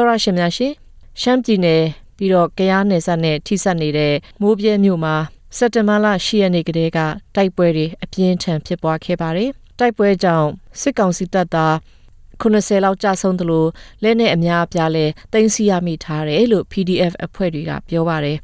[0.00, 0.72] သောရရှင်များရှင်
[1.20, 1.82] ရှမ်းပြည်နယ်
[2.16, 5.14] ပြီးတော့ကယားနယ်စပ်နဲ့ထိစပ်နေတဲ့မိုးပြဲမြို့မှာ
[5.56, 6.98] စက်တဘာလ10ရက်နေ့ကတည်းက
[7.34, 10.48] တိုက်ပွဲတွေအပြင်းထန်ဖြစ်ပွားခဲ့ပါတယ်တိုက်ပွဲကြောင့်
[10.80, 11.74] စစ်ကောင်စီတပ်သား
[12.42, 13.66] 90လောက်ကြာဆုံးသလို
[14.02, 18.38] လက်နဲ့အများအပြားလဲတင်စီရမိထားတယ်လို့ PDF အဖွဲ့တွေကပြောပါတယ်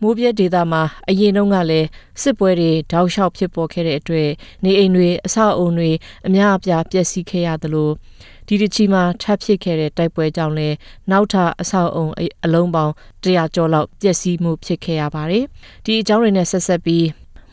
[0.00, 1.88] မိုးပြဲဒေသမှာအရင်တုန်းကလည်း
[2.22, 4.30] စစ်ပွဲတွေတောက်လျှောက်ဖြစ်ပေါ်ခဲ့တဲ့အတွက်
[4.64, 5.90] နေအိမ်တွေအဆောက်အုံတွေ
[6.26, 7.90] အများအပြားပျက်စီးခဲ့ရသလို
[8.48, 10.76] ဒီတချီမှာထပ်ဖြစ်ခဲ့တဲ့တိုက်ပွဲကြောင့်လည်း
[11.10, 12.06] နောက်ထပ်အဆောက်အုံ
[12.44, 12.92] အလုံးပေါင်း
[13.24, 15.44] 100ကျော်လောက်ပျက်စီးမှုဖြစ်ခဲ့ရပါတယ်။
[15.84, 17.06] ဒီအကြောင်းတွေနဲ့ဆက်ဆက်ပြီး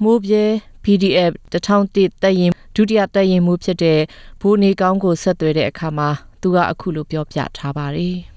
[0.03, 0.43] မိုးပြဲ
[0.83, 3.99] PDF 1001တပ်ရင်ဒုတိယတပ်ရင်မှုဖြစ်တဲ့
[4.41, 6.09] ဘိုးနေကောင်းကိုဆက်သွယ်တဲ့အခါမှာ
[6.41, 8.17] သူကအခုလိုပြောပြထားပါတယ်။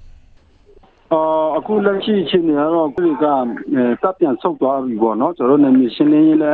[1.12, 3.24] အော်အခုလက်ရှိအချိန်ကတော့ပြည်က
[4.02, 6.52] တပ်ပြန်ဆုတ်သွားပြီပေါ့နော်ကျွန်တော်တို့နေရှင်းလင်းရေးလဲ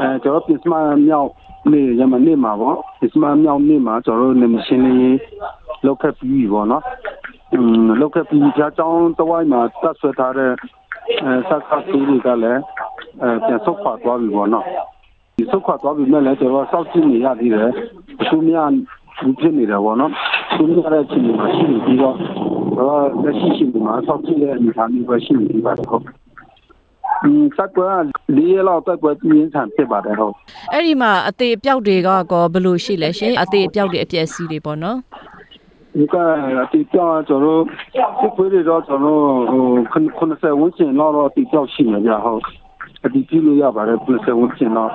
[0.00, 0.74] အဲကျွန်တော်ပြင်စမ
[1.06, 1.30] မြောက်
[1.72, 5.18] နေရမနေမှာပေါ့ပြင်စမမြောက်နေမှာကျွန်တော်တို့နေရှင်းလင်းရေး
[5.84, 6.84] လောက်ခက်ပြီးပေါ့နော်
[7.54, 10.50] อืมလောက်ခက်ပြီးကြားကြောင်းတဝိုင်းမှာတပ်ဆွဲထားတဲ့
[11.22, 12.60] အဲဆက်ဆက်သူတွေကလည်း
[13.22, 14.64] အဲပြန်ဆုတ်ခွာသွားပြီပေါ့နော်
[15.36, 17.70] ဒီဆုတ်ခွာသွားပြီမဲ့လည်းကျွန်တော်စောင့်ကြည့်နေရသေးတယ်
[18.20, 18.70] အထူးများ
[19.18, 20.12] ဘူးဖြစ်နေတယ်ပေါ့နော်
[20.56, 22.14] သူတို့ရဲ့အချိန်မှာရှိနေပြီးတော့
[22.76, 26.02] တော့လက်ရှိရှိနေမှာစောင့်ကြည့်တဲ့အနေအထားမျိုးပဲရှိနေပြီပါတော့
[27.24, 27.90] อืมစက်ကွာ
[28.36, 30.34] လေးရလောက်တက်ကွာပြင်းထန်ဖြစ်ပါတယ်ဟုတ်
[30.72, 34.98] အဲ့ဒီမှာအသေးအပြောက်တွေကကောဘယ်လိုရှိလဲရှင်အသေးအပြောက်တွေအပြည့်အစည်းတွေပေါ့နော်
[35.96, 36.16] ဒီက
[36.62, 37.62] အတိအကျကျွန်တော်
[38.18, 39.64] စစ်ခွေးတွေတော့ကျွန်တော်ဟို
[40.18, 42.42] 90ဝန်းကျင်တော့အတိအကျရှိနေကြဟုတ်
[43.04, 44.90] အဒီကြည့်လို့ရပါတယ်ပြည်စဝန်ကျင်တော့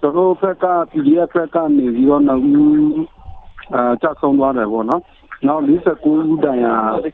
[0.00, 2.42] ကျွန်တော်ဖက်က PDF ဖက်ကနေပြီးတော့နောက်
[3.74, 5.02] အာကြဆုံးသွားတယ်ပေါ့နော်
[5.46, 7.08] နောက်49ဦးတန်ရာအဲ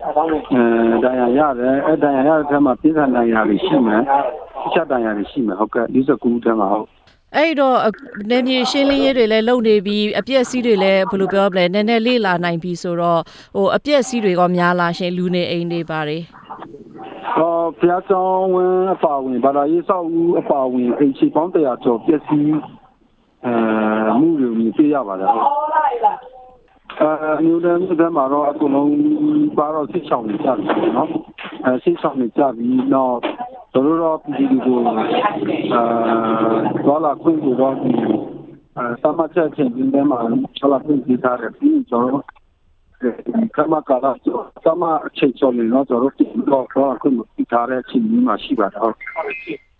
[1.04, 4.02] တန်ရာရတယ်အဲတန်ရာရတဲ့ထဲမှာပြည်ထန်တန်ရာတွေရှိမယ်
[4.72, 6.86] ချက်တန်ရာတွေရှိမယ်ဟုတ်ကဲ့49ဦးတန်မှာဟုတ်
[7.36, 7.76] အဲ့တော့
[8.30, 13.20] နေမြေရှင်းလင်းရေးတွေလည်းလုပ်နေပြီးအပြည့်အစည်းတွေလည်းဘယ်လိုပြောမလဲနည်းနည်းလေးလာနိုင်ပြီဆိုတော့
[13.56, 16.22] ဟိုအပြည့်အစည်းတွေကများလာရှင်လူနေအိမ်တွေပါတယ်
[17.38, 22.54] အော်ဖျားချောင်းဝင်းအပါဝင်ဘာသာရေးဆောက်ဦးအပါဝင်အိမ်ချီပေါင်း100ကျော်ပျက်စီး
[23.44, 23.52] အဲ
[24.18, 26.35] မှုတွေမြင်ပြရပါတယ်ဟုတ်
[27.06, 28.90] အဲညူဒန်မြို့ထဲမှာတော့အကုန်လုံး
[29.56, 31.10] ပါတော့စစ်ဆောင်နေကြတယ်နော်
[31.64, 33.16] အဲစစ်ဆောင်နေကြပြီးတော့
[33.74, 35.82] တို့တော့ပြည်သူကိုအာ
[36.84, 37.90] သွားလာခွင့်ကိုတော့ဒီ
[38.76, 40.18] အဲစမချက်ချင်းဒီထဲမှာ
[40.58, 42.24] ဆက်လာပြင်ပြထားတယ်ပြီးကျွန်တော်
[43.56, 44.12] ကမကလာ
[44.64, 48.94] စမအချိန်ကျော်နေတော့ကျွန်တော်တို့တော့တော့ခွင့်ပြထားတဲ့အချိန်ကြီးမှရှိပါတယ်ဟုတ်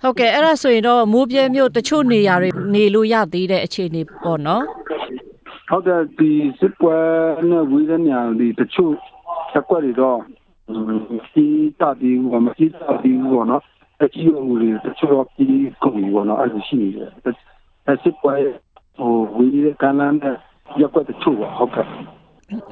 [0.02, 4.64] ဟုတ်ကဲ့အဲ့ဒါဆိုရင်တော့မိုးပြဲမြို့တချို့နေရာတွေနေလို့ရသေးတဲ့အခြေအနေပေါ့နော်
[5.68, 6.96] ဟုတ်တယ်ဒီစစ်ပွဲ
[7.50, 8.92] နဲ့ဝေးတဲ့နေရာဒီတချို့
[9.50, 10.18] ချက်ွက်တွေတော့
[11.34, 11.46] ဒီ
[11.80, 13.62] တာဒီဟိုမစီတာဒီဟိုနော်
[14.02, 17.10] အကြီးအမှုတွေတချို့တော့ပြီးကုန်ပြီပေါ့နော်အဲ့လိုရှိနေတယ်
[17.86, 18.34] အဲစစ်ပွဲ
[18.98, 20.36] ဟိုဝေးတဲ့ကမ်းလမ်းနဲ့
[20.80, 21.86] ရက်ွက်တချို့ပေါ့ဟုတ်ကဲ့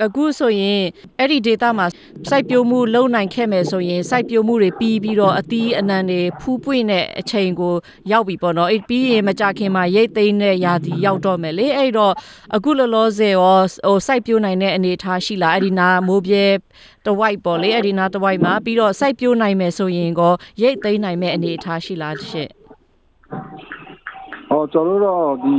[0.05, 0.83] အခုဆိုရင်
[1.19, 1.87] အဲ့ဒီ data မှာ
[2.29, 7.75] စိုက်ပျိုးမှုလုံနိုင်ခဲ့မယ်ဆိုရင်စိုက်ပျိုးမှုတွေပြီးပြီးတော့အသီးအနှံတွေဖူးပွင့်တဲ့အချိန်ကို
[8.13, 12.15] ရောက်ပြီပေါ့နော်အဲ့ပြီးရင်မကြခင်မှာရိတ်သိမ်းတဲ့ရာသီရောက်တော့မယ်လေအဲ့တော့
[12.55, 16.45] အခုလောလောဆယ်ရောဟိုစိုက်ပျိုးနိုင်တဲ့အနေအထားရှိလားအဲ့ဒီနာမိုးပြဲ
[17.07, 22.51] တဝိုက်ပေါ့လေအဲ့ဒီနာတဝိုက်မှာပြီးတော့စိုက်ပျိုးနိုင်မယ်ဆိုရင်ကောရိတ်သိမ်းနိုင်မဲ့အနေအထားရှိလားရှင့်
[24.49, 25.57] ဟောကျွန်တော်တို့ဒီ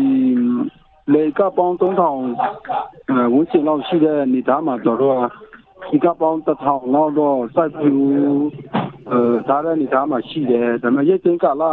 [1.13, 5.29] လေကပေါင်း3000ဝန်းကျင်လောက်ရှိတဲ့နေသားမှာကျွန်တော်တို့
[5.89, 8.47] ဒီကပေါင်း1000လောက်တော့စိုက်ပျိုး
[9.09, 11.71] အဲဒါတဲ့နေသားမှာရှိတယ်ဒါပေမဲ့ရိတ်သိမ်းကလာ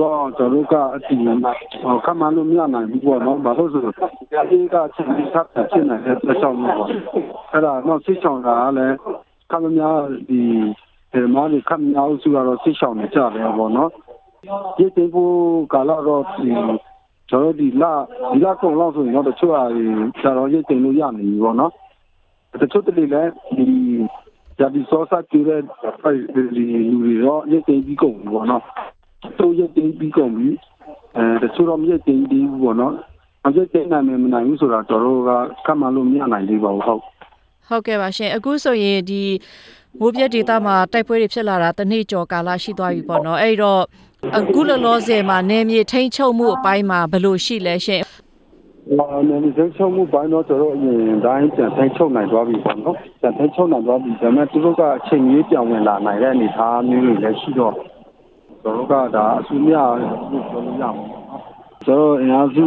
[0.00, 1.14] တော့ကျွန်တော်ကအတီ
[2.06, 3.94] ခမလို့မြနိုင်ဘူးပေါ့နော်ဘာလို့ဆိုတော့
[4.50, 6.88] ဒီကချင်းဒီသတ်ချင်းနေတဲ့ဆက်ဆောင်လို့ပေါ့
[7.52, 8.96] အဲ့ဒါတော့စစ်ဆောင်တာလည်း
[9.50, 10.40] ခမများဒီ
[11.12, 13.90] ဒီမှာဒီခမများစုကတော့စစ်ဆောင်နေကြတယ်ပေါ့နော်
[14.78, 15.34] ရိတ်သိမ်းဖို့
[15.72, 16.50] ကာလတော့ဒီ
[17.30, 17.84] ကျွန်တော်ဒီလ
[18.32, 19.62] ဒီလကုန်လောက်ဆိုရင်တော့တချို့ဟာ
[20.18, 21.72] ဆရာတော်ရိတ်တင်လို့ရနေပြီပေါ့နော်
[22.60, 23.66] တချို့တလေလည်းဒီ
[24.58, 25.60] ဂျာဒီစောစာကျတဲ့
[26.04, 26.12] အဲ
[26.54, 28.62] ဒီလူတွေတော့ရိတ်တင်ပြီးကုန်ပြီပေါ့နော်
[29.38, 30.48] တို့ရိတ်တင်ပြီးကုန်ပြီ
[31.16, 32.94] အဲတချို့တော့မရိတ်တင်ပြီးဘူးပေါ့နော်
[33.46, 35.30] အကျတင်နိုင်မယ်မနိုင်ဘူးဆိုတော့ကျွန်တော်တို့က
[35.66, 37.02] ကတ်မှလို့မရနိုင်သေးပါဘူးဟုတ်
[37.68, 39.22] ဟုတ်ကဲ့ပါရှင်အခုဆိုရင်ဒီ
[40.00, 43.82] မိုးပြတ်ဒေတာမှာတိုက်ပွဲတွေဖြစ်လာတာတနေ့ကျော်ကာလရှိသွားပြီပေါ့နော်အဲ့တော့
[44.38, 48.02] အခုလောလောဆယ်မှာနေမြေထိန်ချုပ်မှုအပိုင်းမှာဘယ်လိုရှိလဲရှင်
[48.98, 57.74] လာနေနေချုပ်မှုပိုင်းတော့ကျွန်တော်အရင်တိုင်းပြန်ထိန်ချုပ်နိုင်သွားပြီပေါ့နော်ပြန်ထိန်ချုပ်နိုင်သွားပြီဒါပေမဲ့သူတို့ကအချိန်ကြီးပြောင်းဝင်လာနိုင်တဲ့အနေအထားမျိုးတွေလည်းရှိတော့
[58.62, 61.42] ကျွန်တော်ကဒါအဆူမြလို့ပြောလို့ရမှာပေါ့နော်
[61.84, 62.64] ကျွန်တော်အင်အားစု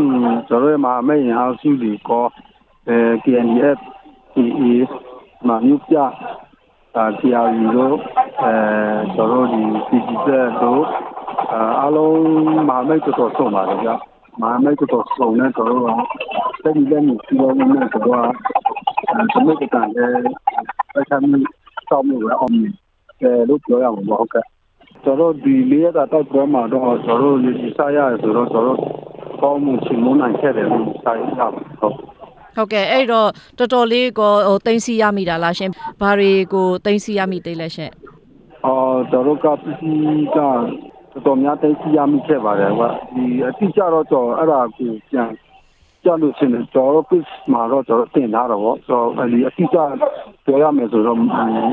[0.49, 2.25] ကျွန်တော်ရဲ့မဟာမိတ်အင်အားစုတွေကော
[2.87, 3.79] အဲ KNDF
[4.33, 4.71] PE
[5.47, 5.97] မှာမြူပြ
[6.97, 7.95] အာ TRU တို့
[8.43, 8.53] အဲ
[9.13, 10.27] ကျွန်တော်ဒီ PCZ
[10.61, 10.83] တို့
[11.81, 12.15] အားလုံး
[12.69, 13.89] မဟာမိတ်တော်တော်ဆုံးပါတယ်ဗျ
[14.41, 15.67] မဟာမိတ်တော်တော်ဆုံးနေတော့
[16.63, 17.83] တက်ပြီးလည်းပြီးတော့လည်းတော့
[19.31, 20.25] ဒီမိတ်ကလည်း
[20.97, 21.59] အချမ်း
[21.99, 22.73] က်မှုပဲအောင်မြင်
[23.21, 24.45] တယ်လို့ပြောရမှာပေါ့ဟုတ်ကဲ့
[25.03, 28.79] ကျွန်တော်ဒီလေးရတာတော့ပြောမှာတော့ကျွန်တော်ဒီစားရတယ်ဆိုတော့ကျွန်တော်
[29.41, 31.47] ကောင်းမှုချင်မနိုင်ခဲ့တယ်လို့စားရပါ
[31.79, 31.95] ဟုတ်
[32.55, 37.91] ဟုတ်ကဲ့အဲ့တော့တော်တော်လေးကိုဟိုသိမ်းစီရမိတာလားရှင်ဘာတွေကိုသိမ်းစီရမိသေးလဲရှင်
[38.65, 40.37] အော်ကျွန်တော်ကပစ္စည်းက
[41.25, 45.29] တော်တော်များသိသိရမိခဲ့ပါတယ်ကွာဒီအတိကျတော့ကျွန်တော်အဲ့ဒါကိုပြန်
[46.03, 49.77] ကြလို့ရှင်တယ်ကျွန်တော် page မှာတော့ကျွန်တော်တင်ထားတော့ဗောကျွန်တော်ဒီအတိကျ
[50.45, 51.17] ပြောရမယ်ဆိုတော့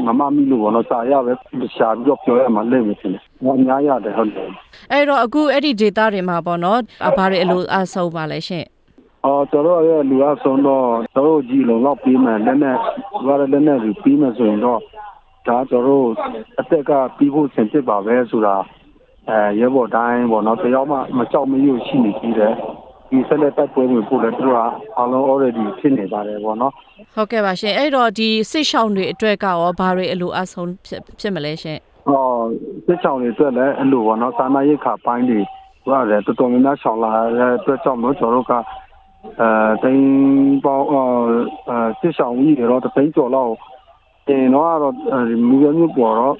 [0.07, 1.33] မမမီလို့ဗောနော်စာရပဲ
[1.77, 4.49] ရှာပြီးတော့ပြောရမှာလိမ့်မယ်ရှင်တယ်ဟောအများရတယ်ဟုတ်တယ်
[4.93, 8.65] အဲ့တော့အခုအဲ့ဒီ data တွေမှာပေါ့နော်အဘာတွေအလိုအဆုံးပါလဲရှင်
[9.25, 12.77] အော်ကျွန်တော်ရဲ့လူအဆုံးတော့ကျွန်တော်ကြည်လုံးတော့ပြီးမယ်လက်နဲ့
[13.27, 14.81] ဘာလဲလက်နဲ့ပြီးမယ်ဆိုရင်တော့
[15.47, 16.09] ဒါကျွန်တော်
[16.61, 18.57] အသက်ကပြီးဖို့ဆင်ဖြစ်ပါပဲဆိုတာ
[19.31, 22.55] အဲရဲဘော်တိုင်းပေါ့နော်တယောက်မှမကြောက်မရွံ့ရှိနေသေးတယ်
[23.11, 24.61] ဒီဆက်လက်တိုက်ပွဲတွေပို့လဲသူတို့က
[25.01, 26.73] အလုံး already ဖြစ်နေပါတယ်ပေါ့နော်
[27.15, 31.79] ဟုတ်ကဲ့ပါရှင်အဲ့တော့ဒီစစ်ရှောင်းတွေအတွက်ကရောဘာတွေအလိုအဆုံးဖြစ်ဖြစ်မလဲရှင်
[32.09, 32.41] အော်
[32.87, 35.41] စစ်ချောင်းတွေအတွက်လည်းအဲ့လိုပေါ့နော်စာနာရိတ်ခါပိုင်းတွေ
[35.85, 38.59] ဟုတ်ရတယ်တော်တော်များများရှောင်လာတဲ့အတွက်ကြောင့်မို့ကျွန်တော်တို့ကအဲ
[39.83, 40.05] တိုင်း
[40.65, 41.13] ပေါင်းအော်
[41.71, 43.53] အဲစစ်ဆောင်ကြီးတွေတော့တသိန်းကျော်လောက်
[44.29, 44.95] တင်တော့ကတော့
[45.49, 46.37] မူရမျိုးပေါ်တော့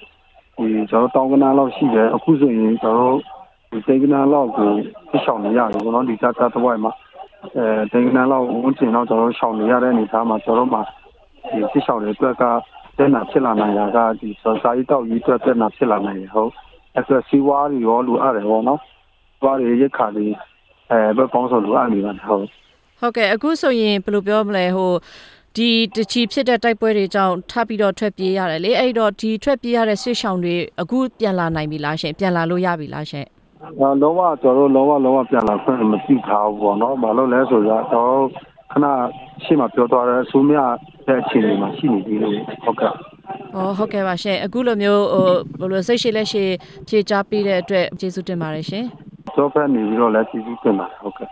[0.57, 3.17] ဒီကျွန်တော်တောင်းကနာလောက်ရှိတယ်အခုဆိုရင်ကျွန်တော်
[3.71, 4.71] ဒီတိန်ကနာလောက်ကို
[5.11, 6.93] စစ်ဆောင်နေရတယ်ပေါ့နော်ဒီသားသားတစ်ဝိုက်မှာ
[7.57, 10.83] အဲတိန်ကနာလောက်ဝန်ကျင်တော့ကျွန်တော်ရှောင်နေရတဲ့အနေအထားမှာကျွန်တော်မှာ
[11.51, 12.45] ဒီစစ်ဆောင်တွေအတွက်က
[12.99, 16.53] တဲ့နာဖြစ်လာနိုင်တာကဒီစောစာရေးတောက်ရေးအတွက်တဲ့နာဖြစ်လာနိုင်တယ်ဟုတ်
[16.95, 18.81] အဲ့ဒါစီဝါးတွေရောလိုအပ်တယ်ပေါ့နော်
[19.45, 20.27] ဝါးတွေရက်ခါတွေ
[20.91, 22.47] အဲဘက်ပေါင်းစုံလိုအပ်နေပါတယ်ဟုတ်
[23.01, 24.93] ဟုတ်ကဲ့အခုဆိုရင်ဘယ်လိုပြောမလဲဟို
[25.57, 33.27] ဒီတချီဖြစ်တဲ့တိုက်ပွဲတွေကြောင့်ထပ်ပြီးတော့ထွက်ပြေးရတယ်လေအဲ့တော့ဒီထွက်ပြေးရတဲ့စစ်ရှောင်းတွေအခုပြန်လာနိုင်ပြီလားရှင်ပြန်လာလို့ရပြီလားရှင်
[33.63, 38.23] အာလုံးဝကျွန်တော်တို့လုံးဝလုံးဝပြန်လာခွင့်မပြုထားဘူးပေါ့နော်။ဘာလို့လဲဆိုတော့ကျွန်တော်
[38.73, 38.87] ခဏ
[39.45, 40.59] ရှေ့မှာပြောသွားတဲ့အဆိုးမြ
[41.07, 42.93] တဲ့အခြေအနေမှာရှိနေသေးလို့ဟုတ်ကဲ့။
[43.57, 45.29] အော်ဟုတ်ကဲ့ပါရှင်အခုလိုမျိုးဟို
[45.61, 46.45] ဘယ်လိုစိတ်ရှိလက်ရှိ
[46.89, 48.85] ဖြေချပေးတဲ့အတွက်ကျေးဇူးတင်ပါတယ်ရှင်။
[49.35, 51.29] ကျွန်တော်ဖက်နေပြီးတော့လည်းကြည့်ကြည့်တင်ပါတယ်ဟုတ်ကဲ့